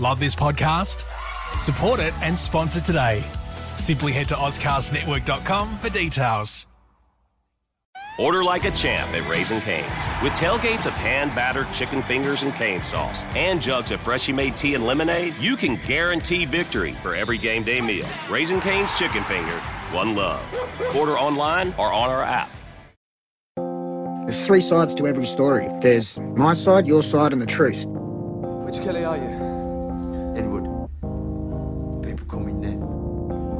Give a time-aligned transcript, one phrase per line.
[0.00, 1.04] Love this podcast?
[1.58, 3.22] Support it and sponsor today.
[3.78, 6.66] Simply head to AuscastNetwork.com for details.
[8.18, 10.04] Order like a champ at Raising Cane's.
[10.22, 14.56] With tailgates of hand battered chicken fingers and cane sauce and jugs of freshly made
[14.56, 18.06] tea and lemonade, you can guarantee victory for every game day meal.
[18.30, 19.58] Raising Cane's Chicken Finger,
[19.92, 20.40] one love.
[20.94, 22.50] Order online or on our app.
[24.26, 25.68] There's three sides to every story.
[25.82, 27.84] There's my side, your side, and the truth.
[28.64, 29.33] Which Kelly are you?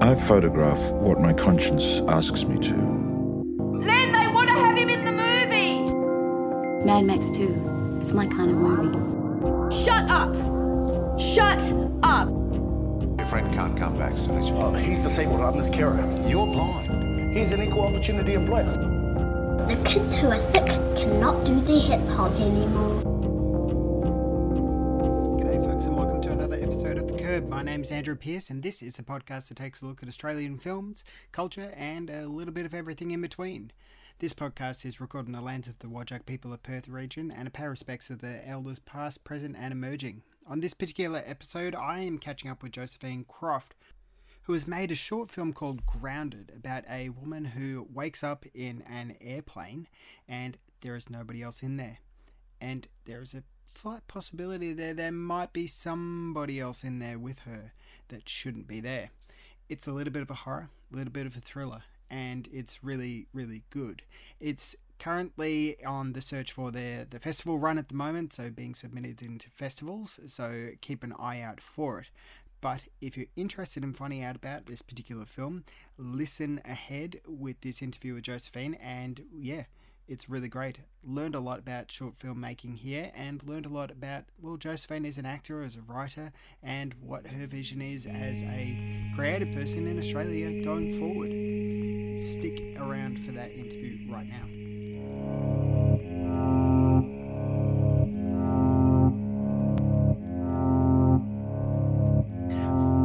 [0.04, 2.74] I photograph what my conscience asks me to.
[2.74, 6.84] Len, they want to have him in the movie!
[6.84, 8.00] Mad Max 2.
[8.02, 9.74] It's my kind of movie.
[9.74, 10.34] Shut up!
[11.18, 11.62] Shut
[12.02, 12.28] up!
[12.28, 14.52] Your friend can't come backstage.
[14.52, 15.40] Oh, he's disabled.
[15.40, 15.96] I'm his carer.
[16.26, 17.34] You're blind.
[17.34, 18.76] He's an equal opportunity employer.
[19.66, 20.66] The kids who are sick
[20.98, 23.13] cannot do the hip hop anymore.
[27.44, 27.50] Of.
[27.50, 30.08] My name is Andrew Pearce, and this is a podcast that takes a look at
[30.08, 33.70] Australian films, culture, and a little bit of everything in between.
[34.18, 37.48] This podcast is recorded in the lands of the Whadjuk people of Perth region and
[37.48, 40.22] a pay respects to the elders past, present, and emerging.
[40.46, 43.74] On this particular episode, I am catching up with Josephine Croft,
[44.42, 48.82] who has made a short film called Grounded about a woman who wakes up in
[48.88, 49.88] an airplane
[50.28, 51.98] and there is nobody else in there.
[52.60, 57.40] And there is a slight possibility there there might be somebody else in there with
[57.40, 57.72] her
[58.08, 59.10] that shouldn't be there.
[59.68, 62.84] It's a little bit of a horror, a little bit of a thriller, and it's
[62.84, 64.02] really, really good.
[64.40, 68.74] It's currently on the search for the the festival run at the moment, so being
[68.74, 70.20] submitted into festivals.
[70.26, 72.10] So keep an eye out for it.
[72.60, 75.64] But if you're interested in finding out about this particular film,
[75.98, 78.72] listen ahead with this interview with Josephine.
[78.74, 79.64] And yeah,
[80.06, 80.80] it's really great.
[81.02, 85.18] Learned a lot about short filmmaking here and learned a lot about, well, Josephine as
[85.18, 89.98] an actor, as a writer, and what her vision is as a creative person in
[89.98, 91.30] Australia going forward.
[92.20, 94.48] Stick around for that interview right now.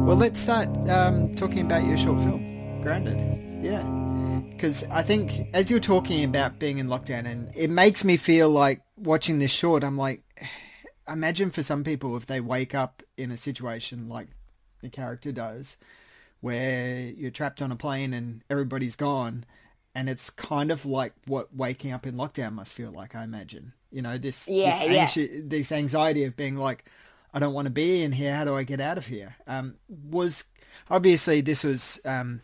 [0.06, 3.64] Well, let's start um, talking about your short film, Grounded.
[3.64, 3.99] Yeah.
[4.60, 8.50] Because I think as you're talking about being in lockdown, and it makes me feel
[8.50, 10.22] like watching this short, I'm like,
[11.08, 14.28] imagine for some people if they wake up in a situation like
[14.82, 15.78] the character does,
[16.42, 19.46] where you're trapped on a plane and everybody's gone,
[19.94, 23.14] and it's kind of like what waking up in lockdown must feel like.
[23.14, 25.06] I imagine, you know, this yeah, this, yeah.
[25.06, 26.84] anxi- this anxiety of being like,
[27.32, 28.34] I don't want to be in here.
[28.34, 29.36] How do I get out of here?
[29.46, 30.44] Um, was
[30.90, 32.42] obviously this was um,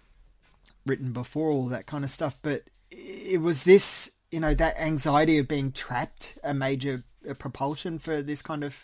[0.87, 5.39] written before all that kind of stuff, but it was this, you know, that anxiety
[5.39, 8.77] of being trapped a major uh, propulsion for this kind of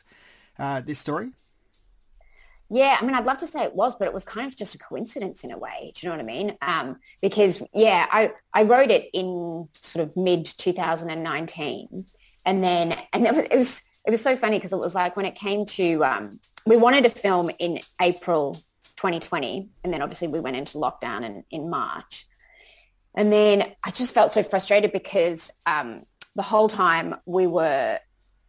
[0.58, 1.30] uh, this story.
[2.68, 4.74] Yeah, I mean, I'd love to say it was, but it was kind of just
[4.74, 5.92] a coincidence in a way.
[5.94, 6.56] Do you know what I mean?
[6.62, 12.06] Um, because yeah, I I wrote it in sort of mid 2019,
[12.46, 15.16] and then and it was, it was it was so funny because it was like
[15.16, 18.58] when it came to um, we wanted to film in April
[18.97, 22.26] 2020, and then obviously we went into lockdown in, in March,
[23.14, 27.98] and then I just felt so frustrated because um, the whole time we were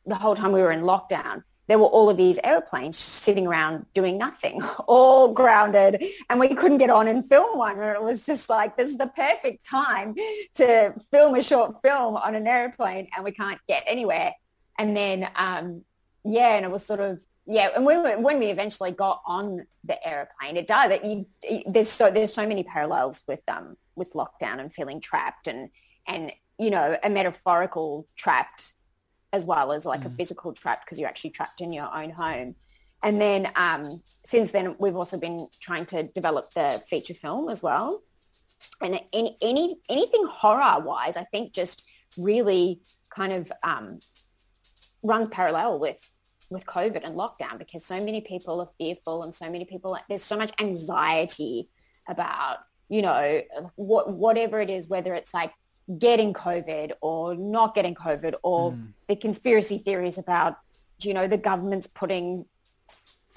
[0.05, 3.85] the whole time we were in lockdown, there were all of these airplanes sitting around
[3.93, 7.79] doing nothing, all grounded, and we couldn't get on and film one.
[7.79, 10.15] And it was just like, this is the perfect time
[10.55, 14.33] to film a short film on an airplane, and we can't get anywhere.
[14.77, 15.83] And then, um,
[16.25, 19.65] yeah, and it was sort of, yeah, and when we, when we eventually got on
[19.83, 20.91] the airplane, it does.
[20.91, 25.01] It, you, it, there's so there's so many parallels with um with lockdown and feeling
[25.01, 25.69] trapped and
[26.07, 28.73] and you know a metaphorical trapped
[29.33, 30.05] as well as like mm.
[30.05, 32.55] a physical trapped because you're actually trapped in your own home.
[33.01, 37.61] And then um, since then, we've also been trying to develop the feature film as
[37.61, 38.03] well.
[38.79, 41.83] And any, any anything horror wise, I think just
[42.17, 42.79] really
[43.09, 43.99] kind of um,
[45.01, 45.97] runs parallel with
[46.53, 50.23] with COVID and lockdown because so many people are fearful and so many people there's
[50.23, 51.67] so much anxiety
[52.07, 53.41] about you know
[53.75, 55.51] what whatever it is, whether it's like
[55.97, 58.87] getting COVID or not getting COVID or mm.
[59.07, 60.57] the conspiracy theories about,
[61.01, 62.45] you know, the government's putting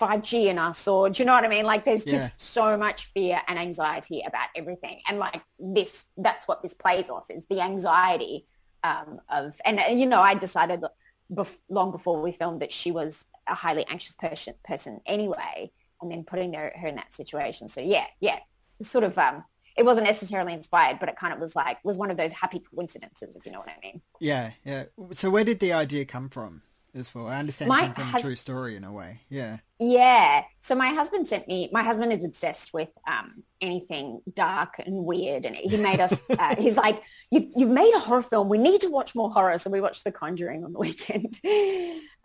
[0.01, 1.65] 5G in us or do you know what I mean?
[1.65, 2.37] Like there's just yeah.
[2.37, 5.01] so much fear and anxiety about everything.
[5.09, 8.45] And like this, that's what this plays off is the anxiety
[8.85, 10.85] um, of, and you know, I decided
[11.33, 15.71] bef- long before we filmed that she was a highly anxious person, person anyway,
[16.01, 17.69] and then putting her, her in that situation.
[17.69, 18.39] So yeah, yeah,
[18.83, 19.45] sort of, um,
[19.77, 22.63] it wasn't necessarily inspired, but it kind of was like was one of those happy
[22.75, 24.01] coincidences, if you know what I mean.
[24.21, 24.85] Yeah, yeah.
[25.13, 26.63] So where did the idea come from
[26.97, 27.29] as well.
[27.29, 29.21] I understand My from hus- a true story in a way.
[29.29, 29.59] Yeah.
[29.79, 30.43] Yeah.
[30.63, 31.69] So my husband sent me.
[31.73, 36.21] My husband is obsessed with um, anything dark and weird, and he made us.
[36.39, 38.49] Uh, he's like, "You've you've made a horror film.
[38.49, 41.41] We need to watch more horror." So we watched The Conjuring on the weekend.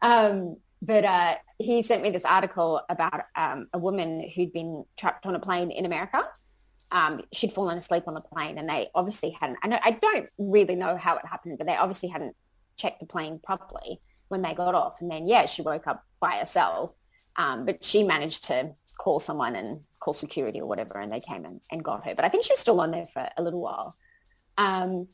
[0.01, 5.25] um, but uh, he sent me this article about um, a woman who'd been trapped
[5.25, 6.27] on a plane in America.
[6.91, 9.59] Um, she'd fallen asleep on the plane, and they obviously hadn't.
[9.63, 12.35] I, know, I don't really know how it happened, but they obviously hadn't
[12.77, 14.01] checked the plane properly
[14.31, 15.01] when they got off.
[15.01, 16.91] And then, yeah, she woke up by herself,
[17.35, 21.45] um, but she managed to call someone and call security or whatever, and they came
[21.45, 22.15] and, and got her.
[22.15, 23.95] But I think she was still on there for a little while.
[24.57, 25.07] Um,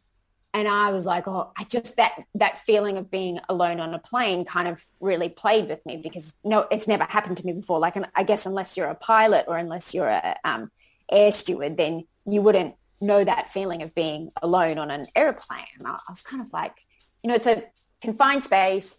[0.54, 4.00] and I was like, oh, I just that that feeling of being alone on a
[4.00, 7.80] plane kind of really played with me because no, it's never happened to me before.
[7.80, 10.72] Like, I guess unless you're a pilot or unless you're a um,
[11.12, 15.68] air steward, then you wouldn't know that feeling of being alone on an airplane.
[15.78, 16.74] And I was kind of like,
[17.22, 17.64] you know, it's a
[18.02, 18.98] confined space.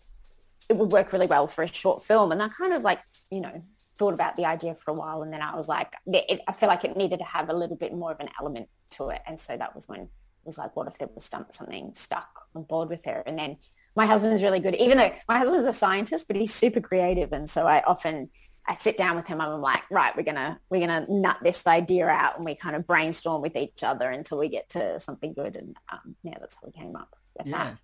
[0.68, 2.32] It would work really well for a short film.
[2.32, 3.00] And I kind of like,
[3.30, 3.62] you know,
[3.98, 5.22] thought about the idea for a while.
[5.22, 7.76] And then I was like, it, I feel like it needed to have a little
[7.76, 9.20] bit more of an element to it.
[9.26, 10.08] And so that was when it
[10.44, 13.22] was like, what if there was something stuck on board with her?
[13.26, 13.56] And then
[13.96, 17.32] my husband is really good, even though my husband's a scientist, but he's super creative.
[17.32, 18.30] And so I often,
[18.66, 21.12] I sit down with him and I'm like, right, we're going to, we're going to
[21.12, 24.68] nut this idea out and we kind of brainstorm with each other until we get
[24.70, 25.56] to something good.
[25.56, 27.64] And um, yeah, that's how we came up with yeah.
[27.64, 27.78] that.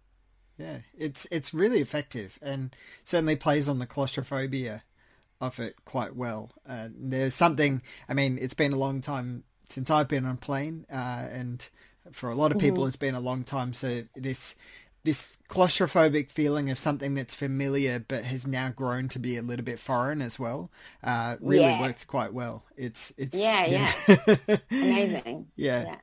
[0.59, 4.85] Yeah, it's it's really effective and certainly plays on the claustrophobia
[5.41, 6.51] of it quite well.
[6.69, 7.83] Uh, there's something.
[8.09, 11.67] I mean, it's been a long time since I've been on a plane, uh, and
[12.13, 12.89] for a lot of people, Mhm.
[12.89, 13.73] it's been a long time.
[13.73, 14.55] So this
[15.03, 19.65] this claustrophobic feeling of something that's familiar but has now grown to be a little
[19.65, 20.71] bit foreign as well
[21.03, 21.81] uh, really Yeah.
[21.83, 22.65] works quite well.
[22.77, 23.93] It's it's Yeah, yeah.
[24.71, 25.49] Amazing.
[25.57, 25.83] yeah.
[25.85, 25.97] Yeah.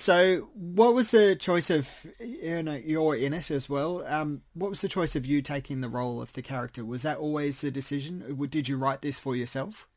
[0.00, 1.90] So, what was the choice of
[2.20, 4.06] you know you're in it as well?
[4.06, 6.84] Um, what was the choice of you taking the role of the character?
[6.84, 8.46] Was that always the decision?
[8.48, 9.88] Did you write this for yourself?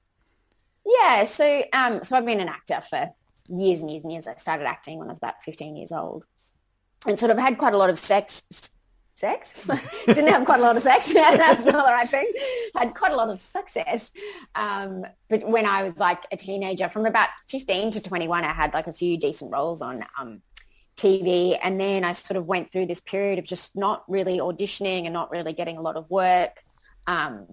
[0.83, 3.13] Yeah, so um, so I've been an actor for
[3.48, 4.27] years and years and years.
[4.27, 6.25] I started acting when I was about 15 years old,
[7.06, 8.42] and sort of had quite a lot of sex.
[9.21, 9.53] Sex?
[10.07, 11.13] Didn't have quite a lot of sex.
[11.13, 12.31] That's not the right thing.
[12.75, 14.12] Had quite a lot of success.
[14.56, 18.73] Um, but when I was like a teenager, from about 15 to 21, I had
[18.73, 20.41] like a few decent roles on um,
[20.97, 21.56] TV.
[21.62, 25.13] And then I sort of went through this period of just not really auditioning and
[25.13, 26.63] not really getting a lot of work.
[27.06, 27.45] Um,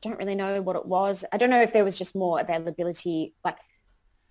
[0.00, 1.24] don't really know what it was.
[1.30, 3.58] I don't know if there was just more availability, like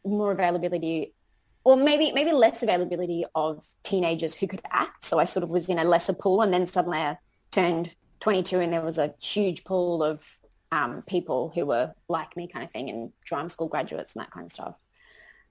[0.04, 1.14] more availability
[1.64, 5.06] or maybe maybe less availability of teenagers who could act.
[5.06, 7.18] So I sort of was in a lesser pool and then suddenly I
[7.52, 10.26] turned 22 and there was a huge pool of
[10.72, 14.32] um, people who were like me kind of thing and drama school graduates and that
[14.32, 14.76] kind of stuff.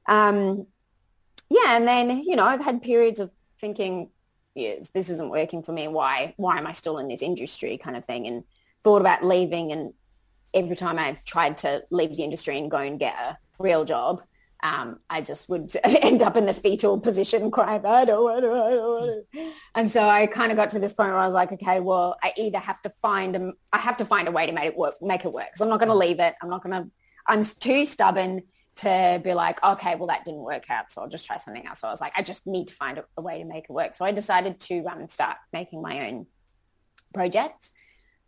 [0.09, 0.67] Um,
[1.51, 3.31] yeah, and then, you know, I've had periods of
[3.61, 4.11] thinking,
[4.55, 5.89] yes, this isn't working for me.
[5.89, 8.27] Why, why am I still in this industry kind of thing?
[8.27, 8.45] And
[8.83, 9.93] thought about leaving and
[10.55, 14.23] every time I tried to leave the industry and go and get a real job,
[14.63, 18.51] um, I just would end up in the fetal position crying, I don't want to,
[18.51, 19.53] I don't want to.
[19.75, 22.17] And so I kind of got to this point where I was like, okay, well,
[22.23, 24.77] I either have to find, a, I have to find a way to make it
[24.77, 25.57] work, make it work.
[25.57, 26.35] So I'm not going to leave it.
[26.43, 26.91] I'm not going to,
[27.27, 28.43] I'm too stubborn
[28.77, 30.93] to be like, okay, well, that didn't work out.
[30.93, 31.81] So I'll just try something else.
[31.81, 33.73] So I was like, I just need to find a, a way to make it
[33.73, 33.95] work.
[33.95, 36.27] So I decided to um, start making my own
[37.13, 37.71] projects.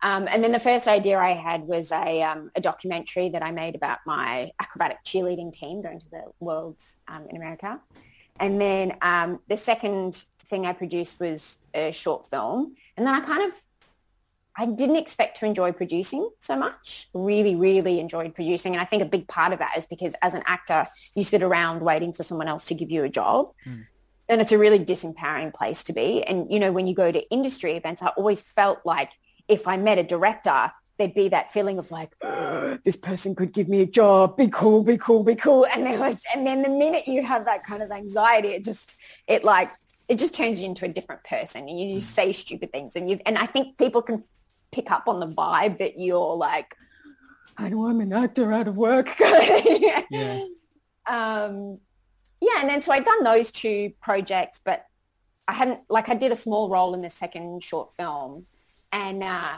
[0.03, 3.53] Um, and then the first idea I had was a, um, a documentary that I
[3.53, 7.81] made about my acrobatic cheerleading team going to the Worlds um, in America.
[8.41, 12.75] And then um, the second thing I produced was a short film.
[12.97, 13.55] And then I kind of,
[14.57, 17.09] I didn't expect to enjoy producing so much.
[17.15, 18.75] Really, really enjoyed producing.
[18.75, 21.43] And I think a big part of that is because as an actor, you sit
[21.43, 23.53] around waiting for someone else to give you a job.
[24.29, 26.23] And it's a really disempowering place to be.
[26.25, 29.11] And, you know, when you go to industry events, I always felt like
[29.49, 32.15] if I met a director, there'd be that feeling of like,
[32.85, 35.67] this person could give me a job, be cool, be cool, be cool.
[35.67, 38.97] And there was, and then the minute you have that kind of anxiety, it just,
[39.29, 39.69] it like,
[40.09, 42.97] it just turns you into a different person and you just say stupid things.
[42.97, 44.25] And you and I think people can
[44.71, 46.77] pick up on the vibe that you're like,
[47.57, 49.15] I know I'm an actor out of work.
[50.11, 50.41] Yeah.
[51.07, 51.79] um,
[52.41, 54.85] yeah, and then so I'd done those two projects, but
[55.49, 58.47] I hadn't like I did a small role in the second short film,
[58.93, 59.57] and uh,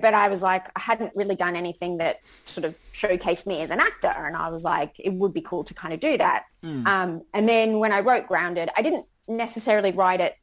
[0.00, 3.70] but I was like I hadn't really done anything that sort of showcased me as
[3.70, 6.44] an actor, and I was like it would be cool to kind of do that.
[6.64, 6.86] Mm.
[6.86, 10.34] Um, and then when I wrote Grounded, I didn't necessarily write it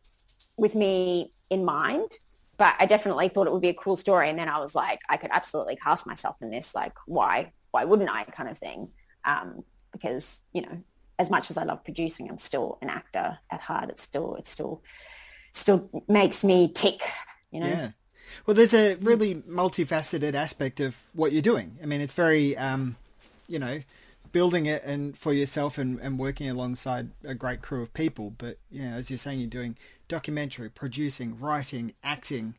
[0.58, 2.12] with me in mind,
[2.58, 4.29] but I definitely thought it would be a cool story.
[4.29, 6.75] And then I was like, I could absolutely cast myself in this.
[6.75, 8.89] Like, why, why wouldn't I kind of thing?
[9.25, 10.84] Um, because, you know,
[11.20, 13.89] as much as I love producing, I'm still an actor at heart.
[13.89, 14.84] It's still, it's still,
[15.51, 17.01] still makes me tick,
[17.51, 17.67] you know?
[17.67, 17.91] Yeah.
[18.46, 21.78] Well, there's a really multifaceted aspect of what you're doing.
[21.82, 22.96] I mean, it's very, um,
[23.48, 23.82] you know,
[24.34, 28.34] building it and for yourself and, and working alongside a great crew of people.
[28.38, 29.78] But you know, as you're saying, you're doing
[30.10, 32.56] documentary, producing, writing, acting.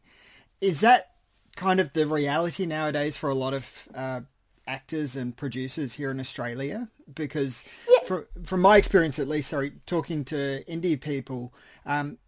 [0.61, 1.11] Is that
[1.57, 4.21] kind of the reality nowadays for a lot of uh,
[4.67, 6.89] actors and producers here in Australia?
[7.13, 8.07] Because yeah.
[8.07, 11.53] from from my experience, at least, sorry, talking to indie people,
[11.85, 12.19] um,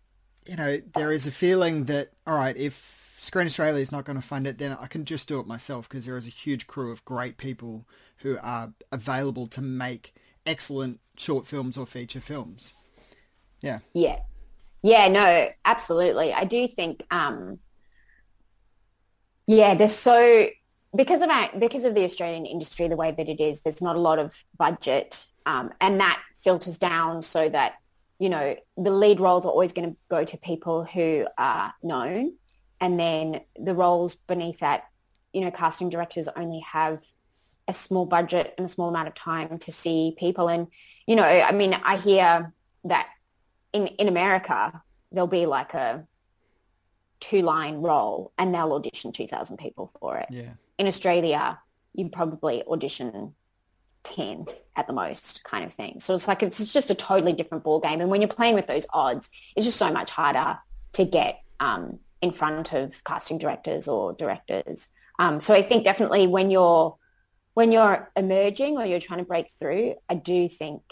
[0.45, 4.21] you know, there is a feeling that all right, if Screen Australia is not going
[4.21, 6.67] to fund it, then I can just do it myself because there is a huge
[6.67, 7.87] crew of great people
[8.19, 12.75] who are available to make excellent short films or feature films.
[13.61, 13.81] Yeah.
[13.95, 14.19] Yeah.
[14.83, 16.33] Yeah, no, absolutely.
[16.33, 17.59] I do think um
[19.47, 20.49] yeah, there's so
[20.95, 23.97] because of our, because of the Australian industry the way that it is, there's not
[23.97, 27.75] a lot of budget um, and that filters down so that
[28.19, 32.35] you know the lead roles are always going to go to people who are known
[32.80, 34.85] and then the roles beneath that
[35.33, 37.00] you know casting directors only have
[37.68, 40.49] a small budget and a small amount of time to see people.
[40.49, 40.68] And
[41.06, 42.52] you know i mean i hear
[42.85, 43.09] that
[43.73, 46.06] in in america there'll be like a
[47.21, 50.26] two line role and they'll audition 2000 people for it.
[50.30, 50.50] Yeah.
[50.78, 51.59] In australia
[51.95, 53.35] you probably audition
[54.02, 55.99] 10 at the most kind of thing.
[56.00, 58.66] So it's like it's just a totally different ball game and when you're playing with
[58.66, 60.59] those odds it's just so much harder
[60.95, 66.27] to get um, in front of casting directors or directors um, so i think definitely
[66.27, 66.97] when you're
[67.57, 70.83] when you're emerging or you're trying to break through, I do think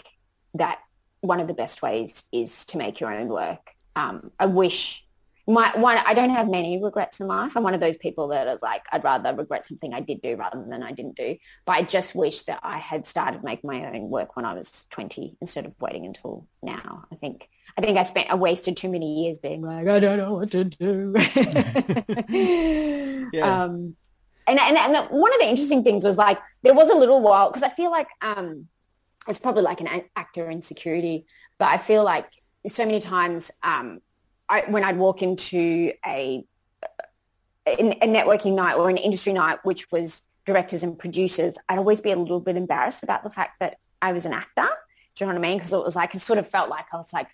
[0.55, 0.79] that
[1.21, 3.75] one of the best ways is to make your own work.
[3.95, 5.04] Um, I wish
[5.47, 5.99] my one.
[6.05, 7.55] I don't have many regrets in life.
[7.55, 10.35] I'm one of those people that is like, I'd rather regret something I did do
[10.35, 11.37] rather than I didn't do.
[11.65, 14.85] But I just wish that I had started making my own work when I was
[14.89, 17.05] 20 instead of waiting until now.
[17.11, 17.47] I think
[17.77, 20.51] I think I spent I wasted too many years being like, I don't know what
[20.51, 21.13] to do.
[23.31, 23.63] yeah.
[23.63, 23.95] Um,
[24.47, 27.49] and, and, and one of the interesting things was like there was a little while
[27.49, 28.67] because I feel like um,
[29.27, 31.25] it's probably like an actor insecurity,
[31.57, 32.27] but I feel like
[32.67, 34.01] so many times um,
[34.55, 36.45] I, when I'd walk into a,
[37.67, 37.75] a
[38.07, 42.15] networking night or an industry night, which was directors and producers, I'd always be a
[42.15, 44.67] little bit embarrassed about the fact that I was an actor.
[45.15, 45.57] Do you know what I mean?
[45.57, 47.29] Because it was like it sort of felt like I was like,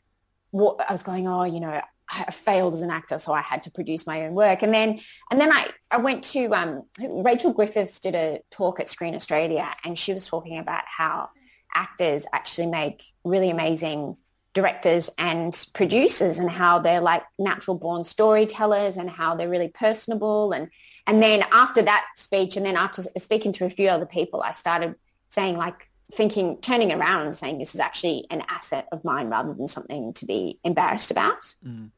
[0.51, 3.63] what I was going, oh, you know, I failed as an actor, so I had
[3.63, 4.63] to produce my own work.
[4.63, 4.99] And then,
[5.31, 9.71] and then I, I went to um, Rachel Griffiths did a talk at Screen Australia,
[9.85, 11.29] and she was talking about how
[11.73, 14.17] actors actually make really amazing
[14.53, 20.51] directors and producers, and how they're like natural born storytellers, and how they're really personable.
[20.51, 20.69] And
[21.07, 24.51] and then after that speech, and then after speaking to a few other people, I
[24.51, 24.95] started
[25.29, 29.53] saying like thinking, turning around and saying this is actually an asset of mine rather
[29.53, 31.55] than something to be embarrassed about.
[31.65, 31.91] Mm.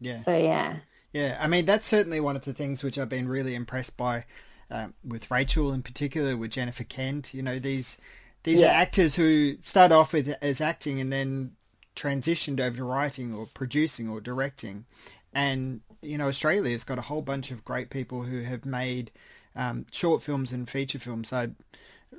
[0.00, 0.20] Yeah.
[0.20, 0.78] So yeah.
[1.12, 4.24] Yeah, I mean that's certainly one of the things which I've been really impressed by
[4.70, 7.32] um, with Rachel in particular, with Jennifer Kent.
[7.34, 7.96] You know these
[8.42, 8.68] these yeah.
[8.68, 11.55] are actors who start off with as acting and then
[11.96, 14.84] transitioned over to writing or producing or directing,
[15.32, 19.10] and you know Australia's got a whole bunch of great people who have made
[19.56, 21.32] um, short films and feature films.
[21.32, 21.48] I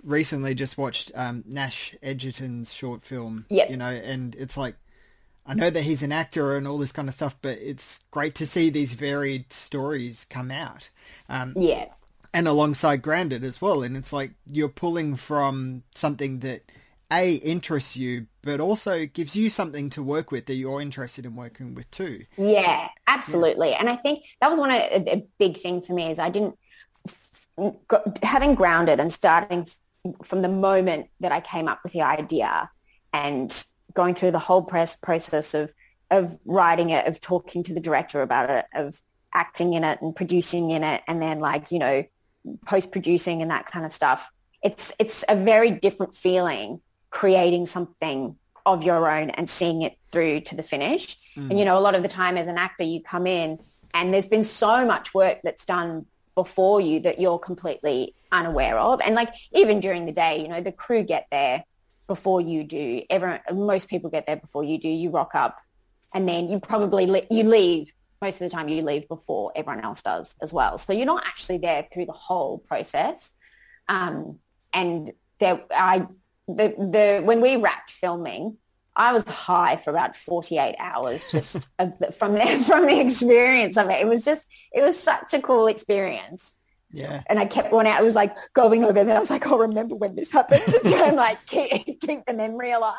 [0.04, 3.46] recently just watched um, Nash Edgerton's short film.
[3.50, 3.70] Yep.
[3.70, 4.76] You know, and it's like
[5.48, 8.36] I know that he's an actor and all this kind of stuff, but it's great
[8.36, 10.90] to see these varied stories come out.
[11.30, 11.86] Um, yeah.
[12.34, 13.82] And alongside Grounded as well.
[13.82, 16.64] And it's like you're pulling from something that
[17.12, 21.36] A, interests you, but also gives you something to work with that you're interested in
[21.36, 22.26] working with too.
[22.38, 23.70] Yeah, absolutely.
[23.70, 23.78] Yeah.
[23.80, 26.30] And I think that was one of a, a big thing for me is I
[26.30, 26.58] didn't,
[28.22, 29.66] having Grounded and starting
[30.24, 32.70] from the moment that I came up with the idea
[33.14, 35.74] and going through the whole press process of
[36.10, 39.02] of writing it, of talking to the director about it, of
[39.34, 42.04] acting in it and producing in it, and then like you know
[42.66, 44.30] post producing and that kind of stuff.
[44.62, 48.36] It's it's a very different feeling creating something
[48.66, 51.18] of your own and seeing it through to the finish.
[51.36, 51.50] Mm.
[51.50, 53.60] And you know, a lot of the time as an actor, you come in
[53.94, 59.02] and there's been so much work that's done before you that you're completely unaware of.
[59.02, 61.64] And like even during the day, you know, the crew get there
[62.08, 63.04] before you do.
[63.10, 64.90] Everyone, most people get there before you do.
[64.90, 65.58] You rock up,
[66.14, 67.94] and then you probably le- you leave.
[68.22, 70.80] Most of the time, you leave before everyone else does as well.
[70.80, 73.32] So you're not actually there through the whole process.
[73.88, 74.40] Um,
[74.74, 76.08] and there, I
[76.48, 78.58] the the when we wrapped filming,
[78.98, 83.90] I was high for about 48 hours just the, from the, from the experience of
[83.90, 84.02] it.
[84.02, 86.52] It was just, it was such a cool experience.
[86.92, 87.22] Yeah.
[87.28, 88.00] And I kept going out.
[88.00, 89.18] I was like going over there.
[89.18, 92.34] I was like, oh, remember when this happened to try and like keep, keep the
[92.34, 92.96] memory alive.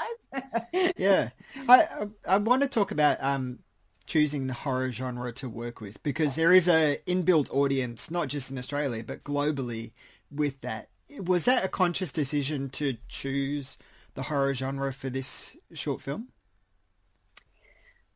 [0.97, 1.31] yeah.
[1.69, 3.59] I, I want to talk about um,
[4.07, 6.03] choosing the horror genre to work with?
[6.03, 9.93] Because there is a inbuilt audience, not just in Australia but globally,
[10.31, 10.91] with that.
[11.21, 13.79] Was that a conscious decision to choose
[14.15, 16.29] the horror genre for this short film?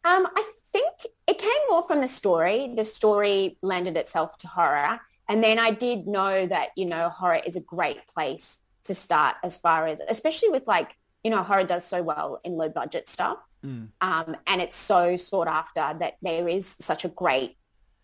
[0.04, 0.92] Um, I think
[1.26, 2.72] it came more from the story.
[2.74, 5.00] The story lended itself to horror.
[5.28, 9.36] And then I did know that, you know, horror is a great place to start
[9.44, 13.08] as far as, especially with like, you know, horror does so well in low budget
[13.08, 13.38] stuff.
[13.64, 13.88] Mm.
[14.00, 17.56] Um, and it's so sought after that there is such a great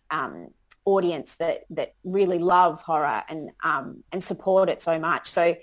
[0.09, 0.49] um,
[0.93, 5.29] audience that, that really love horror and, um, and support it so much.
[5.29, 5.55] So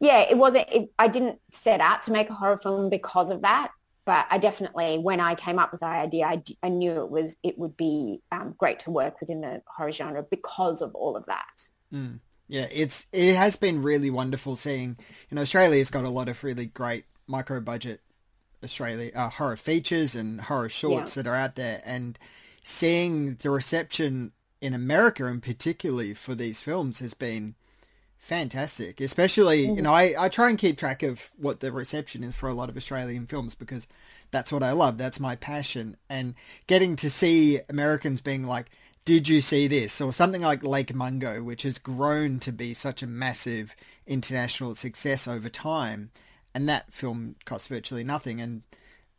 [0.00, 3.42] yeah, it wasn't, it, I didn't set out to make a horror film because of
[3.42, 3.70] that
[4.06, 7.36] but I definitely, when I came up with the idea, I, I knew it was
[7.42, 11.24] it would be um, great to work within the horror genre because of all of
[11.26, 11.68] that.
[11.92, 12.20] Mm.
[12.46, 14.98] Yeah, it's it has been really wonderful seeing.
[15.30, 18.00] You know, Australia's got a lot of really great micro budget
[18.62, 21.22] Australia uh, horror features and horror shorts yeah.
[21.22, 22.18] that are out there, and
[22.62, 24.32] seeing the reception
[24.64, 27.54] in America, and particularly for these films, has been
[28.16, 28.98] fantastic.
[28.98, 32.48] Especially, you know, I, I try and keep track of what the reception is for
[32.48, 33.86] a lot of Australian films because
[34.30, 34.96] that's what I love.
[34.96, 35.98] That's my passion.
[36.08, 36.34] And
[36.66, 38.70] getting to see Americans being like,
[39.04, 40.00] did you see this?
[40.00, 45.28] Or something like Lake Mungo, which has grown to be such a massive international success
[45.28, 46.10] over time.
[46.54, 48.40] And that film cost virtually nothing.
[48.40, 48.62] And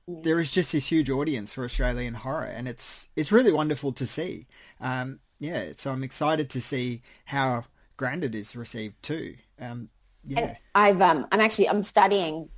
[0.07, 2.45] there is just this huge audience for Australian horror.
[2.45, 4.47] And it's, it's really wonderful to see.
[4.81, 7.65] Um, yeah, so I'm excited to see how
[7.97, 9.35] Grounded is received too.
[9.59, 9.89] Um,
[10.23, 12.49] yeah, and I've um, I'm actually I'm studying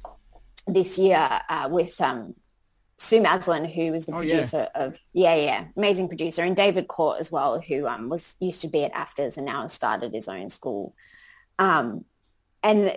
[0.67, 2.35] this year uh, with um,
[2.97, 4.83] Sue Maslin, who was the oh, producer yeah.
[4.83, 8.67] of yeah yeah amazing producer, and David Court as well, who um, was used to
[8.67, 10.93] be at AFTRS and now has started his own school.
[11.59, 12.05] Um,
[12.63, 12.95] and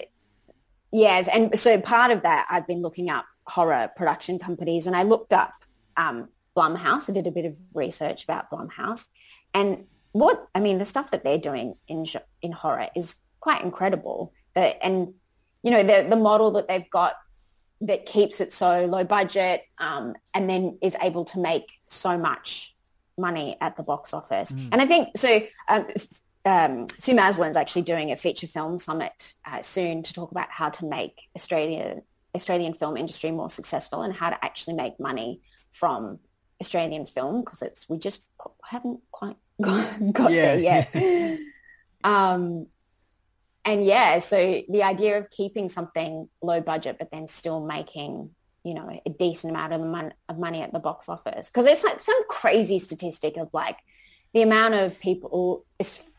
[0.93, 5.03] yes, and so part of that I've been looking up horror production companies, and I
[5.03, 5.53] looked up
[5.97, 7.09] um, Blumhouse.
[7.09, 9.07] I did a bit of research about Blumhouse,
[9.55, 12.07] and what I mean, the stuff that they're doing in
[12.43, 14.33] in horror is quite incredible.
[14.55, 15.15] That and
[15.63, 17.15] you know the the model that they've got
[17.83, 22.75] that keeps it so low budget um, and then is able to make so much
[23.17, 24.53] money at the box office.
[24.53, 24.69] Mm.
[24.73, 25.43] And I think so.
[25.69, 25.87] Um,
[26.47, 30.71] um, Sue Maslin's actually doing a feature film summit uh, soon to talk about how
[30.71, 32.01] to make Australia
[32.35, 35.41] Australian film industry more successful and how to actually make money
[35.73, 36.19] from
[36.61, 38.31] Australian film because it's we just
[38.65, 40.55] haven't quite got, got yeah.
[40.55, 41.39] there yet.
[42.05, 42.67] um,
[43.65, 48.31] and yeah, so the idea of keeping something low budget, but then still making,
[48.65, 51.49] you know, a decent amount of, mon- of money at the box office.
[51.49, 53.77] Because there's like some crazy statistic of like
[54.33, 55.67] the amount of people,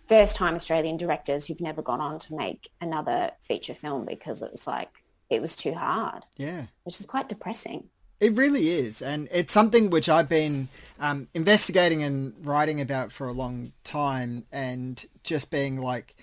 [0.08, 4.52] first time Australian directors who've never gone on to make another feature film because it
[4.52, 4.90] was like,
[5.30, 6.26] it was too hard.
[6.38, 6.66] Yeah.
[6.84, 7.90] Which is quite depressing.
[8.22, 13.28] It really is, and it's something which I've been um, investigating and writing about for
[13.28, 16.16] a long time, and just being like,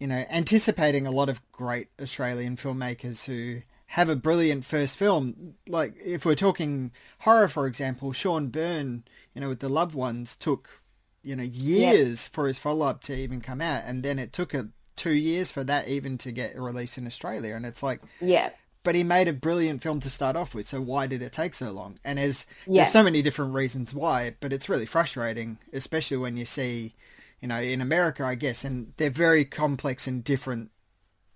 [0.00, 5.54] you know, anticipating a lot of great Australian filmmakers who have a brilliant first film.
[5.68, 9.04] Like if we're talking horror, for example, Sean Byrne,
[9.36, 10.82] you know, with The Loved Ones, took
[11.22, 12.32] you know years yep.
[12.32, 15.52] for his follow up to even come out, and then it took a two years
[15.52, 18.50] for that even to get released in Australia, and it's like, yeah
[18.84, 20.68] but he made a brilliant film to start off with.
[20.68, 21.98] So why did it take so long?
[22.04, 22.82] And there's yeah.
[22.82, 26.94] there's so many different reasons why, but it's really frustrating, especially when you see,
[27.40, 30.70] you know, in America, I guess, and they're very complex and different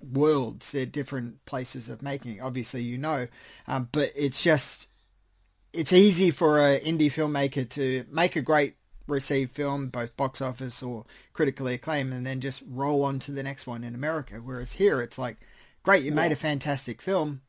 [0.00, 0.70] worlds.
[0.70, 2.40] They're different places of making.
[2.40, 3.26] Obviously, you know,
[3.66, 4.86] um, but it's just
[5.72, 8.74] it's easy for an indie filmmaker to make a great
[9.06, 13.42] received film, both box office or critically acclaimed, and then just roll on to the
[13.42, 14.34] next one in America.
[14.36, 15.38] Whereas here, it's like
[15.88, 16.16] great, you yeah.
[16.16, 17.40] made a fantastic film.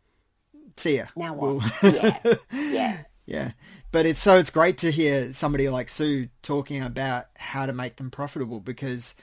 [0.78, 1.08] See ya.
[1.14, 1.84] Now what?
[1.84, 2.20] yeah.
[2.54, 2.98] Yeah.
[3.26, 3.52] Yeah.
[3.92, 7.98] But it's so it's great to hear somebody like Sue talking about how to make
[7.98, 9.14] them profitable because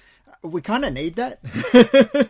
[0.42, 1.40] we kind of need that.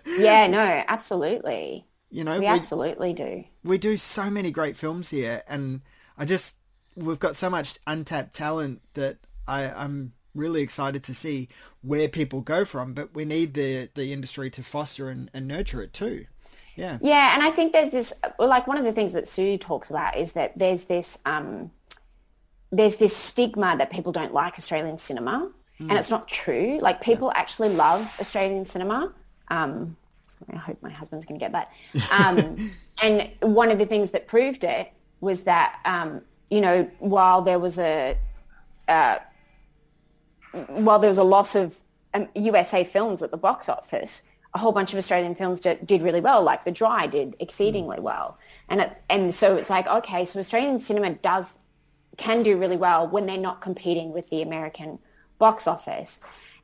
[0.18, 1.84] yeah, no, absolutely.
[2.10, 3.44] You know, we, we absolutely do.
[3.62, 5.82] We do so many great films here and
[6.16, 6.56] I just
[6.94, 11.48] we've got so much untapped talent that I, I'm really excited to see
[11.82, 15.82] where people go from, but we need the the industry to foster and, and nurture
[15.82, 16.24] it too.
[16.76, 16.98] Yeah.
[17.00, 20.16] Yeah, and I think there's this like one of the things that Sue talks about
[20.16, 21.70] is that there's this um,
[22.70, 25.88] there's this stigma that people don't like Australian cinema, mm.
[25.88, 26.78] and it's not true.
[26.80, 27.40] Like people yeah.
[27.40, 29.12] actually love Australian cinema.
[29.48, 29.96] Um,
[30.52, 31.72] I hope my husband's going to get that.
[32.10, 32.70] Um,
[33.02, 37.58] and one of the things that proved it was that um, you know while there
[37.58, 38.18] was a
[38.88, 39.18] uh,
[40.68, 41.78] while there was a loss of
[42.34, 44.22] USA um, films at the box office,
[44.56, 48.00] a whole bunch of Australian films did, did really well, like The Dry did exceedingly
[48.00, 48.38] well.
[48.70, 51.52] And it, and so it's like, okay, so Australian cinema does
[52.16, 54.98] can do really well when they're not competing with the American
[55.38, 56.20] box office.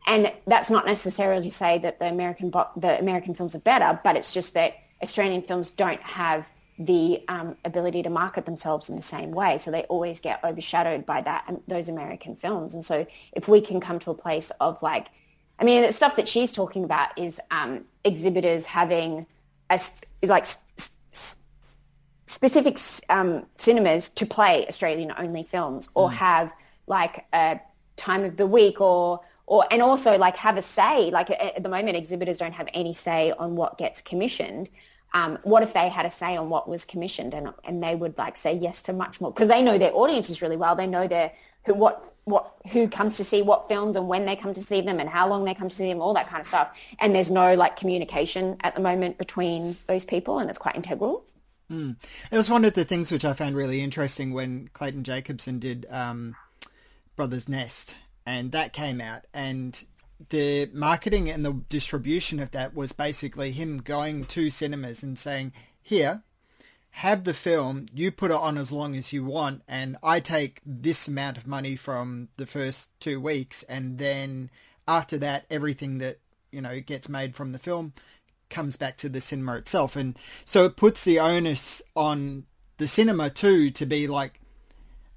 [0.07, 4.01] And that's not necessarily to say that the American bo- the American films are better,
[4.03, 8.97] but it's just that Australian films don't have the um, ability to market themselves in
[8.97, 9.59] the same way.
[9.59, 12.73] So they always get overshadowed by that and those American films.
[12.73, 15.09] And so if we can come to a place of like,
[15.59, 19.27] I mean, the stuff that she's talking about is um, exhibitors having
[19.71, 19.81] a,
[20.25, 20.47] like
[22.27, 26.15] specific um, cinemas to play Australian only films or mm.
[26.15, 26.53] have
[26.87, 27.61] like a
[27.97, 31.11] time of the week or or and also like have a say.
[31.11, 34.71] Like at the moment exhibitors don't have any say on what gets commissioned.
[35.15, 38.17] Um, what if they had a say on what was commissioned and and they would
[38.17, 39.33] like say yes to much more?
[39.33, 40.75] Because they know their audiences really well.
[40.75, 41.33] They know their
[41.67, 44.81] who what what who comes to see what films and when they come to see
[44.81, 47.15] them and how long they come to see them all that kind of stuff and
[47.15, 51.25] there's no like communication at the moment between those people and it's quite integral
[51.73, 51.97] Mm.
[52.31, 55.87] It was one of the things which I found really interesting when Clayton Jacobson did
[55.91, 56.37] um,
[57.17, 59.83] Brothers Nest, and that came out, and
[60.29, 65.53] the marketing and the distribution of that was basically him going to cinemas and saying,
[65.81, 66.23] "Here,
[66.93, 67.87] have the film.
[67.95, 71.47] You put it on as long as you want, and I take this amount of
[71.47, 74.51] money from the first two weeks, and then
[74.87, 76.19] after that, everything that
[76.51, 77.93] you know gets made from the film."
[78.53, 79.97] comes back to the cinema itself.
[79.97, 82.45] And so it puts the onus on
[82.77, 84.41] the cinema too to be like,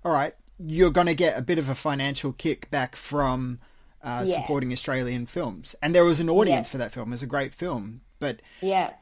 [0.04, 3.60] all right, you're going to get a bit of a financial kick back from
[4.02, 4.36] uh, yeah.
[4.36, 5.76] supporting Australian films.
[5.82, 6.72] And there was an audience yeah.
[6.72, 7.10] for that film.
[7.10, 8.02] It was a great film.
[8.20, 8.94] But yeah,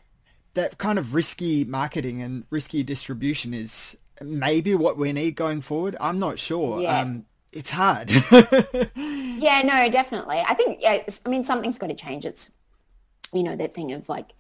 [0.54, 5.96] that kind of risky marketing and risky distribution is maybe what we need going forward.
[6.00, 6.82] I'm not sure.
[6.82, 7.00] Yeah.
[7.00, 8.10] Um, it's hard.
[8.96, 10.38] yeah, no, definitely.
[10.40, 12.26] I think, yeah, I mean, something's got to change.
[12.26, 12.50] It's
[13.34, 14.34] you know, that thing of like,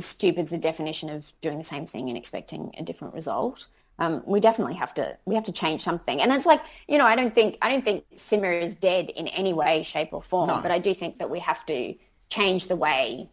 [0.00, 3.66] stupid's the definition of doing the same thing and expecting a different result.
[3.98, 7.04] Um, we definitely have to we have to change something and it's like you know
[7.04, 10.48] i don't think i don't think cinema is dead in any way shape or form
[10.48, 10.60] no.
[10.62, 11.94] but i do think that we have to
[12.30, 13.28] change the way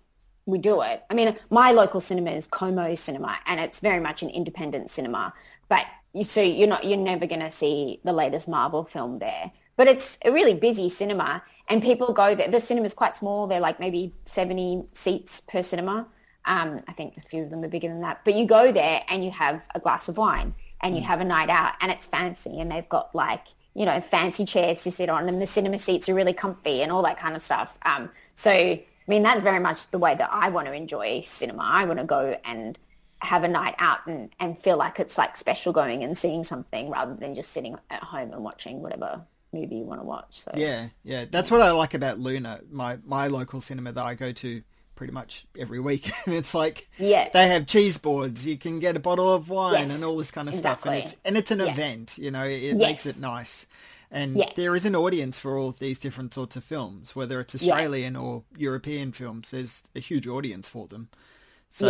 [0.50, 4.22] we do it i mean my local cinema is como cinema and it's very much
[4.22, 5.34] an independent cinema
[5.68, 9.52] but you, so you're not you're never going to see the latest marvel film there
[9.80, 12.50] but it's a really busy cinema and people go there.
[12.50, 13.48] The cinema's quite small.
[13.48, 16.08] They're like maybe 70 seats per cinema.
[16.46, 18.22] Um, I think a few of them are bigger than that.
[18.26, 21.06] But you go there and you have a glass of wine and you mm.
[21.06, 24.84] have a night out and it's fancy and they've got like, you know, fancy chairs
[24.84, 27.42] to sit on and the cinema seats are really comfy and all that kind of
[27.42, 27.78] stuff.
[27.84, 28.80] Um, so,
[29.10, 31.64] I mean, that's very much the way that I want to enjoy cinema.
[31.64, 32.78] I want to go and
[33.22, 36.92] have a night out and, and feel like it's like special going and seeing something
[36.92, 40.42] rather than just sitting at home and watching whatever movie you want to watch.
[40.42, 44.14] So yeah, yeah, that's what I like about Luna, my my local cinema that I
[44.14, 44.62] go to
[44.94, 46.12] pretty much every week.
[46.28, 48.46] it's like yeah, they have cheese boards.
[48.46, 50.82] You can get a bottle of wine yes, and all this kind of exactly.
[50.82, 51.72] stuff, and it's and it's an yeah.
[51.72, 52.20] event.
[52.20, 52.78] You know, it yes.
[52.78, 53.66] makes it nice.
[54.12, 54.50] And yeah.
[54.56, 58.20] there is an audience for all these different sorts of films, whether it's Australian yeah.
[58.20, 59.52] or European films.
[59.52, 61.10] There's a huge audience for them.
[61.70, 61.88] So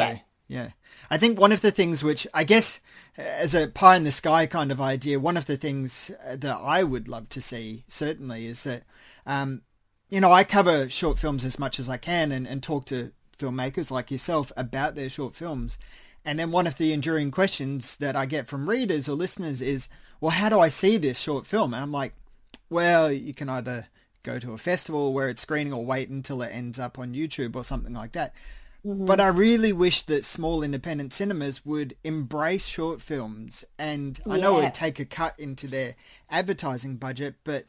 [0.50, 0.72] yeah.
[1.10, 2.80] I think one of the things which I guess
[3.16, 6.58] as a pie in the sky kind of idea, one of the things uh, that
[6.58, 8.84] I would love to see certainly is that,
[9.26, 9.62] um,
[10.10, 13.12] you know, I cover short films as much as I can and, and talk to
[13.38, 15.78] filmmakers like yourself about their short films.
[16.26, 19.88] And then one of the enduring questions that I get from readers or listeners is,
[20.22, 21.74] well, how do I see this short film?
[21.74, 22.14] And I'm like,
[22.70, 23.88] well, you can either
[24.24, 27.56] go to a festival where it's screening or wait until it ends up on YouTube
[27.56, 28.34] or something like that.
[28.86, 29.06] Mm-hmm.
[29.06, 33.66] But I really wish that small independent cinemas would embrace short films.
[33.78, 35.96] And I know it would take a cut into their
[36.30, 37.66] advertising budget, but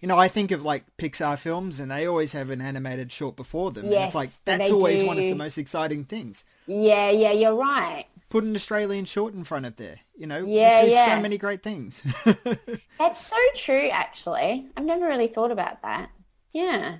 [0.00, 3.36] you know, I think of like Pixar films and they always have an animated short
[3.36, 3.84] before them.
[3.84, 5.06] Yes, and it's like that's always do.
[5.06, 6.44] one of the most exciting things.
[6.66, 8.06] Yeah, yeah, you're right.
[8.30, 9.98] Put an Australian short in front of there.
[10.16, 11.16] You know, yeah, do yeah.
[11.16, 12.02] so many great things.
[12.98, 14.66] that's so true actually.
[14.76, 16.10] I've never really thought about that.
[16.52, 16.98] Yeah.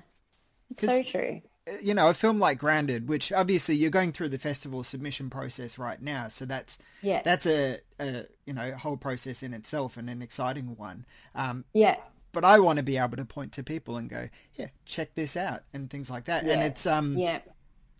[0.69, 1.41] It's so true
[1.81, 5.77] you know, a film like Grounded, which obviously you're going through the festival submission process
[5.77, 10.09] right now, so that's yeah, that's a, a you know whole process in itself and
[10.09, 11.05] an exciting one.
[11.35, 11.97] Um, yeah.
[12.33, 15.35] But I want to be able to point to people and go, yeah, check this
[15.35, 16.45] out and things like that.
[16.45, 16.53] Yeah.
[16.53, 17.39] And it's um, yeah.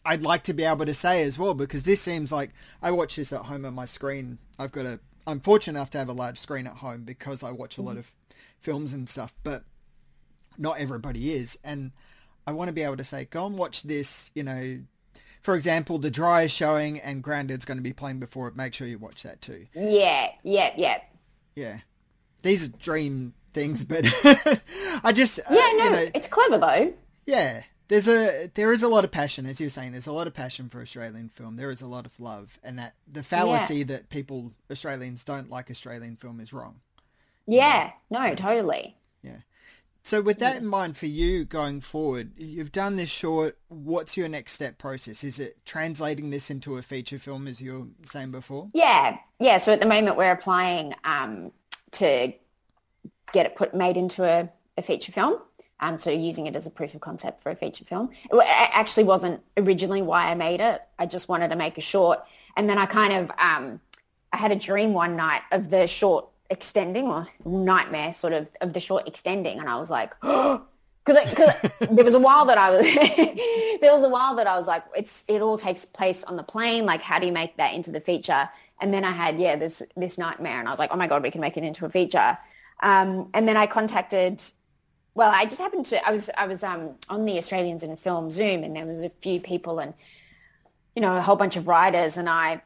[0.06, 3.16] I'd like to be able to say as well because this seems like I watch
[3.16, 4.40] this at home on my screen.
[4.58, 7.52] I've got a I'm fortunate enough to have a large screen at home because I
[7.52, 8.00] watch a lot mm-hmm.
[8.00, 8.12] of
[8.60, 9.64] films and stuff, but
[10.58, 11.92] not everybody is and
[12.48, 14.80] I want to be able to say, go and watch this, you know,
[15.42, 18.56] for example, The Dry is showing and Grounded's going to be playing before it.
[18.56, 19.68] Make sure you watch that too.
[19.74, 21.02] Yeah, yeah, yeah.
[21.56, 21.80] Yeah.
[22.44, 24.06] These are dream things, but
[25.04, 25.40] I just...
[25.40, 26.94] Uh, yeah, uh, no, you know, it's clever though.
[27.26, 27.64] Yeah.
[27.92, 29.92] There's a there is a lot of passion, as you're saying.
[29.92, 31.58] There's a lot of passion for Australian film.
[31.58, 33.84] There is a lot of love, and that the fallacy yeah.
[33.84, 36.80] that people Australians don't like Australian film is wrong.
[37.46, 38.96] Yeah, no, totally.
[39.22, 39.40] Yeah.
[40.04, 43.58] So with that in mind for you going forward, you've done this short.
[43.68, 45.26] What's your next step process?
[45.26, 48.70] Is it translating this into a feature film, as you were saying before?
[48.74, 49.58] Yeah, yeah.
[49.58, 51.52] So at the moment we're applying um,
[51.92, 52.32] to
[53.34, 55.42] get it put made into a, a feature film.
[55.82, 58.12] Um, so using it as a proof of concept for a feature film.
[58.32, 60.82] It actually wasn't originally why I made it.
[61.00, 62.24] I just wanted to make a short.
[62.56, 63.80] And then I kind of, um,
[64.32, 68.74] I had a dream one night of the short extending or nightmare sort of of
[68.74, 69.60] the short extending.
[69.60, 70.60] And I was like, because
[71.90, 72.82] there was a while that I was
[73.82, 76.44] there was a while that I was like, it's it all takes place on the
[76.44, 76.86] plane.
[76.86, 78.50] Like, how do you make that into the feature?
[78.80, 81.24] And then I had yeah this this nightmare, and I was like, oh my god,
[81.24, 82.38] we can make it into a feature.
[82.84, 84.42] Um, and then I contacted
[85.14, 88.32] well, I just happened to I was I was um, on the Australians in Film
[88.32, 89.94] Zoom, and there was a few people and
[90.96, 92.62] you know a whole bunch of writers, and I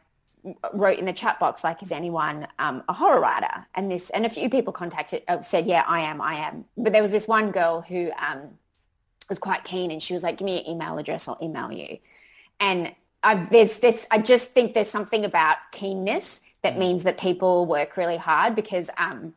[0.74, 3.66] wrote in the chat box like, is anyone um, a horror writer?
[3.74, 6.66] And this and a few people contacted uh, said, yeah, I am, I am.
[6.78, 8.50] But there was this one girl who um,
[9.30, 11.98] was quite keen, and she was like, give me your email address, I'll email you.
[12.60, 17.66] And I, there's this, I just think there's something about keenness that means that people
[17.66, 19.34] work really hard because um,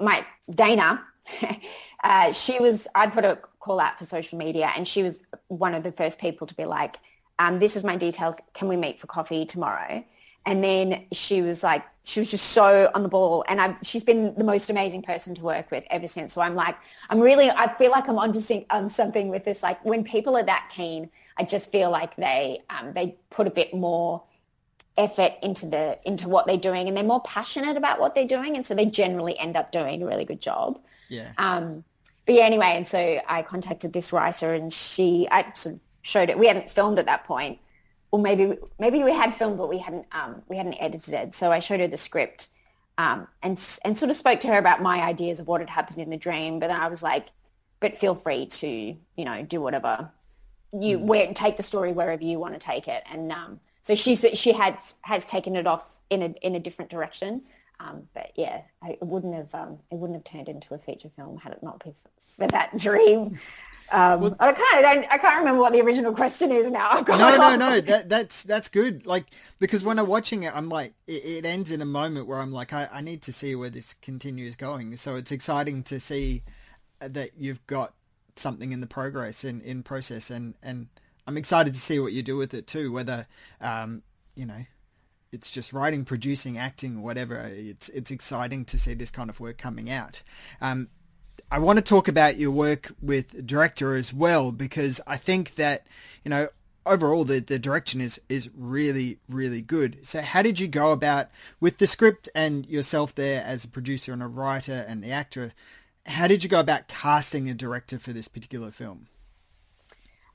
[0.00, 1.00] my Dayna
[2.04, 5.74] uh, she was, I put a call out for social media and she was one
[5.74, 6.96] of the first people to be like,
[7.38, 8.34] um, this is my details.
[8.54, 10.04] Can we meet for coffee tomorrow?
[10.46, 13.44] And then she was like, she was just so on the ball.
[13.48, 16.32] And i she's been the most amazing person to work with ever since.
[16.32, 16.76] So I'm like,
[17.10, 19.62] I'm really, I feel like I'm onto um, something with this.
[19.62, 23.50] Like when people are that keen, I just feel like they, um, they put a
[23.50, 24.22] bit more
[24.96, 28.56] effort into the into what they're doing and they're more passionate about what they're doing
[28.56, 31.32] and so they generally end up doing a really good job yeah.
[31.38, 31.84] Um,
[32.26, 36.30] but yeah, anyway, and so I contacted this writer, and she I sort of showed
[36.30, 36.38] it.
[36.38, 37.58] We hadn't filmed at that point,
[38.10, 41.34] or maybe maybe we had filmed, but we hadn't um, we hadn't edited it.
[41.34, 42.48] So I showed her the script,
[42.98, 45.98] um, and and sort of spoke to her about my ideas of what had happened
[45.98, 46.58] in the dream.
[46.58, 47.28] But then I was like,
[47.80, 50.10] but feel free to you know do whatever
[50.72, 51.02] you mm.
[51.02, 53.02] where take the story wherever you want to take it.
[53.10, 56.90] And um, so she she has has taken it off in a in a different
[56.90, 57.42] direction.
[57.80, 61.10] Um, but yeah, I, it wouldn't have um, it wouldn't have turned into a feature
[61.16, 63.38] film had it not been for, for that dream.
[63.90, 67.04] Um, well, I kind of don't, I can't remember what the original question is now.
[67.08, 67.80] no, no, no.
[67.80, 69.06] That that's that's good.
[69.06, 69.26] Like
[69.58, 72.52] because when I'm watching it, I'm like, it, it ends in a moment where I'm
[72.52, 74.96] like, I, I need to see where this continues going.
[74.96, 76.42] So it's exciting to see
[77.00, 77.94] that you've got
[78.36, 80.88] something in the progress in in process, and and
[81.26, 82.92] I'm excited to see what you do with it too.
[82.92, 83.26] Whether
[83.60, 84.02] um,
[84.34, 84.66] you know
[85.32, 87.36] it's just writing, producing, acting, whatever.
[87.36, 90.22] It's it's exciting to see this kind of work coming out.
[90.60, 90.88] Um,
[91.50, 95.86] I want to talk about your work with director as well because I think that
[96.24, 96.48] you know
[96.86, 99.98] overall the, the direction is is really really good.
[100.02, 101.28] So how did you go about
[101.60, 105.52] with the script and yourself there as a producer and a writer and the actor?
[106.06, 109.08] How did you go about casting a director for this particular film?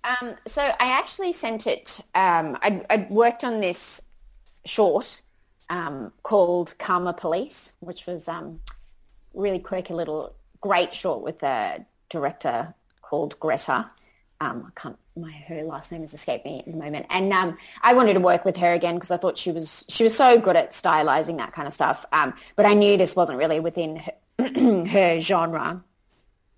[0.03, 2.01] Um, so I actually sent it.
[2.13, 4.01] Um, I'd, I'd, worked on this
[4.65, 5.21] short
[5.69, 8.60] um, called Karma Police, which was um,
[9.34, 13.89] really quirky little great short with a director called Greta.
[14.39, 17.06] Um, I can't, my her last name has escaped me at the moment.
[17.10, 20.04] And um, I wanted to work with her again because I thought she was she
[20.04, 22.06] was so good at stylizing that kind of stuff.
[22.12, 25.84] Um, but I knew this wasn't really within her, her genre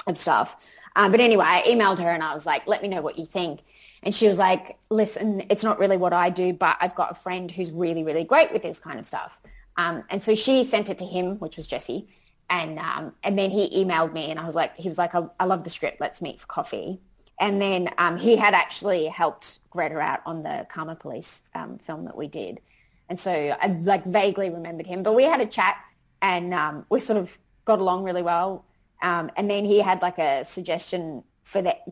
[0.07, 0.55] of stuff.
[0.95, 3.25] Um, but anyway, I emailed her and I was like, "Let me know what you
[3.25, 3.61] think."
[4.05, 7.15] And she was like, listen, it's not really what I do, but I've got a
[7.15, 9.35] friend who's really, really great with this kind of stuff.
[9.77, 12.07] Um, and so she sent it to him, which was Jesse.
[12.47, 15.25] And, um, and then he emailed me and I was like, he was like, I,
[15.39, 15.99] I love the script.
[15.99, 17.01] Let's meet for coffee.
[17.39, 22.05] And then um, he had actually helped Greta out on the Karma Police um, film
[22.05, 22.61] that we did.
[23.09, 25.77] And so I like vaguely remembered him, but we had a chat
[26.21, 28.65] and um, we sort of got along really well.
[29.01, 31.83] Um, and then he had like a suggestion for that.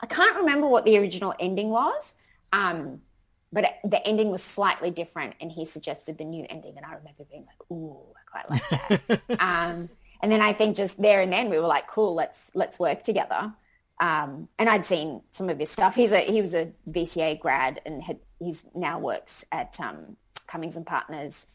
[0.00, 2.14] I can't remember what the original ending was,
[2.52, 3.02] um,
[3.52, 7.24] but the ending was slightly different, and he suggested the new ending, and I remember
[7.30, 9.88] being like, "Ooh, I quite like that." um,
[10.22, 13.04] and then I think just there and then we were like, "Cool, let's let's work
[13.04, 13.52] together."
[14.00, 15.94] Um, and I'd seen some of his stuff.
[15.94, 20.76] He's a he was a VCA grad, and had he's now works at um, Cummins
[20.76, 21.46] and Partners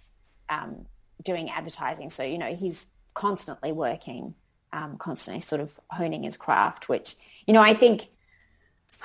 [0.49, 0.85] um,
[1.23, 2.11] doing advertising.
[2.11, 4.35] So you know he's constantly working
[4.73, 8.07] um, constantly sort of honing his craft, which, you know, I think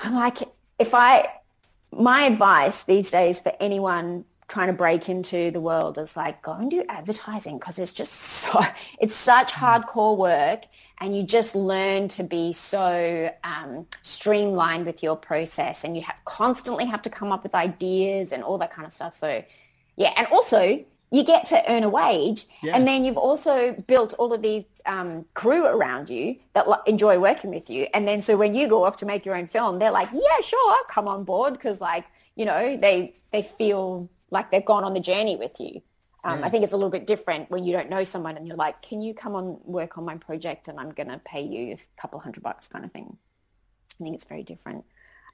[0.03, 0.37] I'm like,
[0.79, 1.27] if I,
[1.91, 6.53] my advice these days for anyone trying to break into the world is like, go
[6.53, 8.61] and do advertising because it's just so,
[8.99, 9.83] it's such mm.
[9.83, 10.63] hardcore work
[10.99, 16.15] and you just learn to be so um, streamlined with your process and you have
[16.25, 19.13] constantly have to come up with ideas and all that kind of stuff.
[19.13, 19.43] So
[19.95, 22.75] yeah, and also you get to earn a wage Yeah.
[22.75, 27.17] and then you've also built all of these um, crew around you that lo- enjoy
[27.19, 29.79] working with you and then so when you go off to make your own film
[29.79, 34.51] they're like yeah sure come on board because like you know they they feel like
[34.51, 35.81] they've gone on the journey with you
[36.23, 36.45] um, Yeah.
[36.47, 38.81] I think it's a little bit different when you don't know someone and you're like
[38.81, 42.19] can you come on work on my project and I'm gonna pay you a couple
[42.19, 43.17] hundred bucks kind of thing
[43.99, 44.83] I think it's very different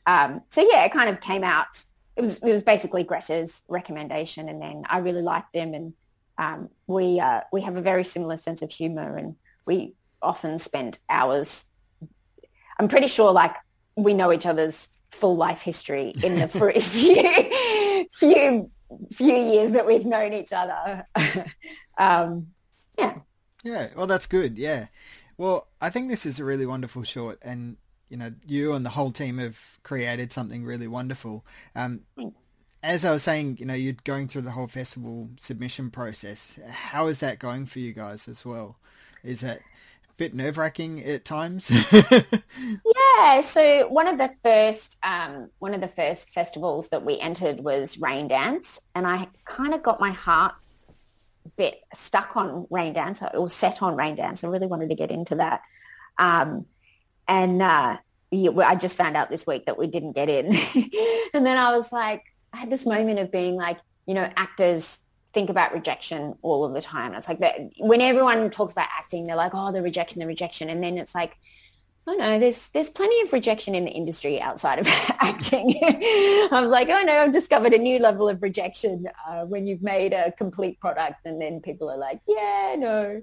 [0.05, 1.85] um, so yeah, it kind of came out.
[2.15, 5.93] It was it was basically Greta's recommendation, and then I really liked him, and
[6.37, 10.99] um, we uh, we have a very similar sense of humor, and we often spend
[11.09, 11.65] hours.
[12.79, 13.55] I'm pretty sure, like
[13.95, 16.47] we know each other's full life history in the
[16.81, 18.71] few few
[19.11, 21.03] few years that we've known each other.
[21.97, 22.47] um,
[22.97, 23.17] yeah,
[23.63, 24.57] Yeah, well, that's good.
[24.57, 24.87] Yeah.
[25.37, 27.77] Well, I think this is a really wonderful short, and
[28.13, 31.43] you know, you and the whole team have created something really wonderful.
[31.75, 32.01] Um,
[32.83, 36.59] as I was saying, you know, you're going through the whole festival submission process.
[36.69, 38.77] How is that going for you guys as well?
[39.23, 41.71] Is that a bit nerve wracking at times?
[43.15, 47.63] Yeah, so one of the first um, one of the first festivals that we entered
[47.63, 50.55] was Raindance, and I kind of got my heart
[51.55, 54.43] bit stuck on Raindance or set on Rain Dance.
[54.43, 55.61] I really wanted to get into that,
[56.17, 56.65] um,
[57.27, 57.97] and uh,
[58.31, 60.47] I just found out this week that we didn't get in,
[61.33, 64.99] and then I was like, I had this moment of being like, you know, actors
[65.33, 67.13] think about rejection all of the time.
[67.13, 70.69] It's like that when everyone talks about acting, they're like, oh, the rejection, the rejection,
[70.69, 71.37] and then it's like
[72.07, 74.87] I know there's there's plenty of rejection in the industry outside of
[75.19, 75.79] acting.
[75.83, 79.81] I was like, oh no, I've discovered a new level of rejection uh, when you've
[79.81, 83.21] made a complete product, and then people are like, yeah, no,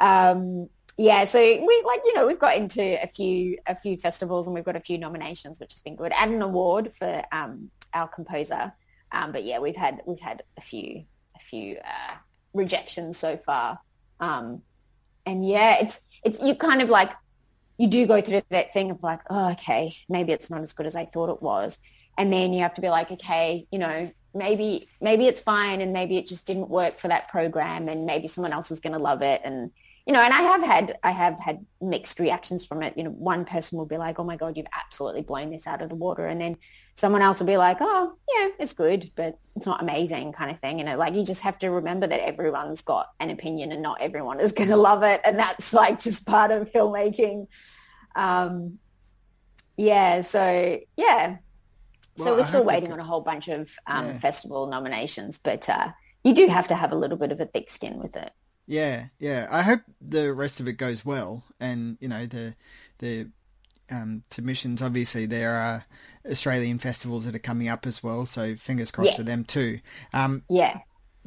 [0.00, 1.24] um, yeah.
[1.24, 4.64] So we like you know we've got into a few a few festivals and we've
[4.64, 8.72] got a few nominations, which has been good, and an award for um, our composer.
[9.12, 11.04] Um, but yeah, we've had we've had a few
[11.36, 12.14] a few uh,
[12.54, 13.80] rejections so far,
[14.20, 14.62] um,
[15.26, 17.10] and yeah, it's it's you kind of like
[17.80, 20.84] you do go through that thing of like, oh, okay, maybe it's not as good
[20.84, 21.78] as I thought it was.
[22.18, 25.90] And then you have to be like, okay, you know, maybe maybe it's fine and
[25.90, 28.98] maybe it just didn't work for that program and maybe someone else is going to
[28.98, 29.40] love it.
[29.44, 29.70] And,
[30.06, 32.96] you know, and I have had I have had mixed reactions from it.
[32.96, 35.82] You know, one person will be like, oh my God, you've absolutely blown this out
[35.82, 36.26] of the water.
[36.26, 36.56] And then
[36.96, 40.60] someone else will be like, oh, yeah, it's good, but it's not amazing kind of
[40.60, 40.80] thing.
[40.80, 44.00] And it, like, you just have to remember that everyone's got an opinion and not
[44.00, 45.20] everyone is going to love it.
[45.24, 47.46] And that's like just part of filmmaking.
[48.16, 48.78] Um,
[49.76, 50.20] yeah.
[50.22, 51.36] So, yeah.
[52.16, 54.18] So Well, we're I still waiting on a whole bunch of um, Yeah.
[54.18, 55.92] festival nominations, but uh,
[56.24, 58.30] you do have to have a little bit of a thick skin with it.
[58.66, 59.48] Yeah, yeah.
[59.50, 62.54] I hope the rest of it goes well, and you know the
[62.98, 63.28] the
[63.90, 64.80] um, submissions.
[64.82, 65.84] Obviously, there are
[66.30, 69.16] Australian festivals that are coming up as well, so fingers crossed Yeah.
[69.16, 69.80] for them too.
[70.12, 70.78] Um, Yeah.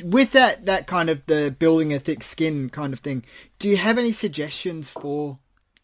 [0.03, 3.25] with that that kind of the building a thick skin kind of thing,
[3.59, 5.37] do you have any suggestions for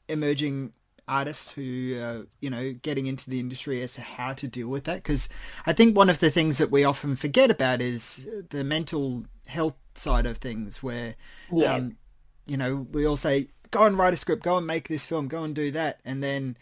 [0.08, 0.74] emerging
[1.08, 4.86] artists who uh, you know getting into the industry as to how to deal with
[4.86, 5.04] that?
[5.04, 5.28] Because
[5.66, 9.76] I think one of the things that we often forget about is the mental health
[10.00, 11.16] side of things, where
[11.52, 11.76] Yeah.
[11.76, 11.98] um,
[12.48, 15.28] you know we all say go and write a script, go and make this film,
[15.28, 16.58] go and do that, and then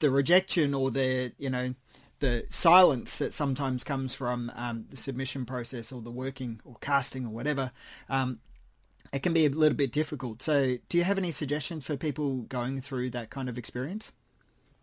[0.00, 1.74] the rejection or the you know
[2.20, 7.26] the silence that sometimes comes from um, the submission process or the working or casting
[7.26, 7.70] or whatever
[8.08, 8.38] um,
[9.12, 12.38] it can be a little bit difficult so do you have any suggestions for people
[12.42, 14.10] going through that kind of experience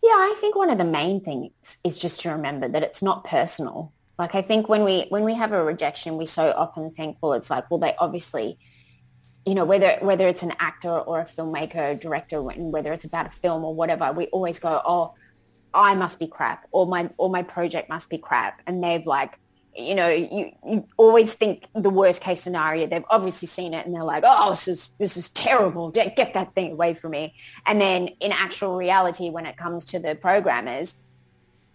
[0.03, 3.23] Yeah, I think one of the main things is just to remember that it's not
[3.23, 3.91] personal.
[4.21, 7.33] Like I think when we when we have a rejection, we so often think, well,
[7.33, 8.55] it's like, well, they obviously,
[9.47, 13.25] you know, whether whether it's an actor or a filmmaker, director, when- whether it's about
[13.25, 15.15] a film or whatever, we always go, oh,
[15.73, 19.39] I must be crap, or my or my project must be crap, and they've like,
[19.75, 22.85] you know, you, you always think the worst case scenario.
[22.85, 25.89] They've obviously seen it, and they're like, oh, this is this is terrible.
[25.89, 27.33] Get get that thing away from me.
[27.65, 30.93] And then in actual reality, when it comes to the programmers,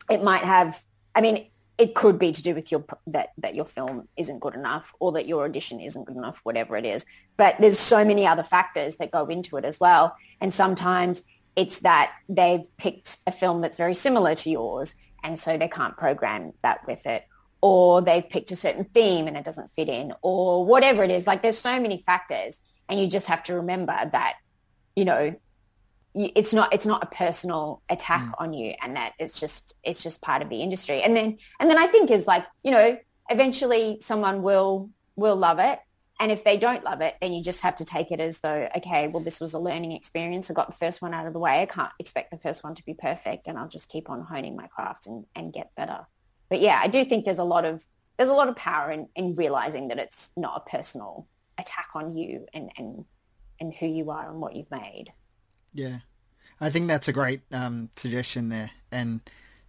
[0.09, 0.81] it might have.
[1.13, 4.55] I mean, it could be to do with your that that your film isn't good
[4.55, 7.05] enough, or that your audition isn't good enough, whatever it is.
[7.37, 11.23] But there's so many other factors that go into it as well, and sometimes
[11.55, 15.97] it's that they've picked a film that's very similar to yours, and so they can't
[15.97, 17.25] program that with it.
[17.63, 21.27] Or they've picked a certain theme and it doesn't fit in, or whatever it is.
[21.27, 22.59] Like there's so many factors,
[22.89, 24.35] and you just have to remember that,
[24.95, 25.35] you know,
[26.17, 28.33] it's not it's not a personal attack mm.
[28.39, 31.03] on you and that it's just it's just part of the industry.
[31.03, 32.99] And then and then i think is like you know
[33.29, 35.79] eventually someone will will love it.
[36.19, 38.69] And if they don't love it then you just have to take it as though
[38.77, 40.51] okay well this was a learning experience.
[40.51, 41.63] I got the first one out of the way.
[41.63, 44.57] I can't expect the first one to be perfect and i'll just keep on honing
[44.57, 46.07] my craft and, and get better.
[46.49, 47.85] But yeah i do think there's a lot of
[48.17, 51.27] there's a lot of power in, in realizing that it's not a personal
[51.59, 53.05] attack on you and, and,
[53.61, 55.13] and who you are and what you've made.
[55.77, 55.99] Yeah.
[56.61, 58.71] I think that's a great um, suggestion there.
[58.91, 59.21] And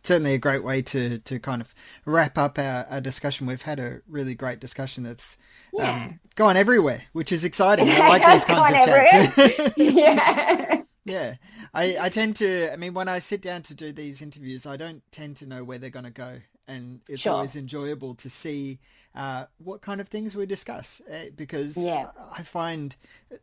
[0.03, 1.73] certainly a great way to, to kind of
[2.05, 3.45] wrap up our, our discussion.
[3.45, 5.37] We've had a really great discussion that's
[5.73, 6.05] yeah.
[6.05, 7.89] um, gone everywhere, which is exciting.
[7.89, 9.73] I like these kinds of chats.
[9.77, 10.81] yeah.
[11.07, 11.35] Yeah,
[11.73, 12.69] I, I tend to.
[12.73, 15.63] I mean, when I sit down to do these interviews, I don't tend to know
[15.63, 17.31] where they're going to go, and it's sure.
[17.31, 18.79] always enjoyable to see
[19.15, 22.07] uh, what kind of things we discuss uh, because yeah.
[22.29, 22.93] I find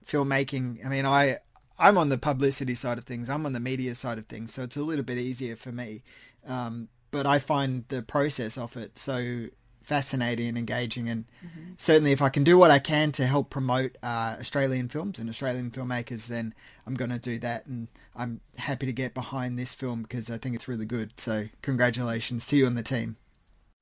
[0.04, 0.84] filmmaking.
[0.84, 1.38] I mean, I
[1.78, 3.28] I'm on the publicity side of things.
[3.28, 6.02] I'm on the media side of things, so it's a little bit easier for me.
[6.46, 9.46] Um, but I find the process of it so
[9.82, 11.08] fascinating and engaging.
[11.08, 11.72] And mm-hmm.
[11.78, 15.28] certainly, if I can do what I can to help promote uh, Australian films and
[15.28, 16.54] Australian filmmakers, then
[16.86, 17.66] I'm going to do that.
[17.66, 21.12] And I'm happy to get behind this film because I think it's really good.
[21.18, 23.16] So, congratulations to you and the team.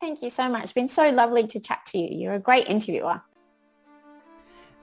[0.00, 0.64] Thank you so much.
[0.64, 2.08] It's been so lovely to chat to you.
[2.18, 3.22] You're a great interviewer.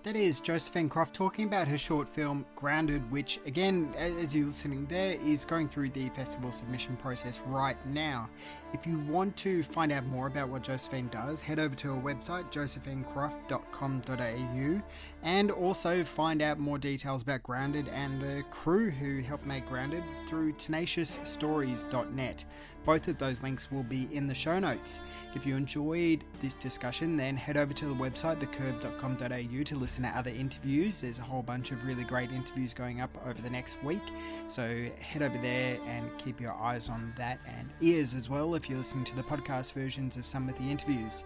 [0.04, 4.86] That is Josephine Croft talking about her short film Grounded, which, again, as you're listening
[4.86, 8.30] there, is going through the festival submission process right now.
[8.72, 12.02] If you want to find out more about what Josephine does, head over to her
[12.02, 14.82] website, josephinecroft.com.au,
[15.24, 20.04] and also find out more details about Grounded and the crew who helped make Grounded
[20.28, 22.46] through tenaciousstories.net.
[22.86, 25.02] Both of those links will be in the show notes.
[25.36, 30.10] If you enjoyed this discussion, then head over to the website, thecurb.com.au, to listen to
[30.10, 31.02] other interviews.
[31.02, 34.02] There's a whole bunch of really great interviews going up over the next week.
[34.48, 38.70] So head over there and keep your eyes on that and ears as well if
[38.70, 41.24] you're listening to the podcast versions of some of the interviews.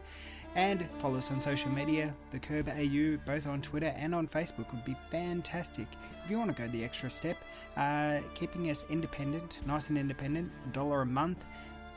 [0.55, 4.71] And follow us on social media, The Curb AU, both on Twitter and on Facebook
[4.71, 5.88] would be fantastic.
[6.23, 7.38] If you want to go the extra step,
[7.75, 11.43] uh, keeping us independent, nice and independent, a dollar a month,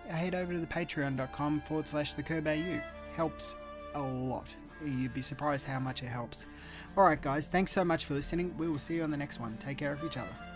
[0.08, 2.80] head over to the patreon.com forward slash The Curb AU.
[3.14, 3.54] Helps
[3.94, 4.46] a lot.
[4.82, 6.46] You'd be surprised how much it helps.
[6.96, 8.54] Alright, guys, thanks so much for listening.
[8.56, 9.58] We will see you on the next one.
[9.58, 10.55] Take care of each other.